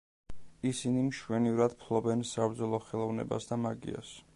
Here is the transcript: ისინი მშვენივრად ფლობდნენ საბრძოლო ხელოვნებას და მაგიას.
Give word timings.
ისინი 0.69 1.03
მშვენივრად 1.09 1.77
ფლობდნენ 1.83 2.27
საბრძოლო 2.33 2.81
ხელოვნებას 2.89 3.51
და 3.53 3.65
მაგიას. 3.69 4.17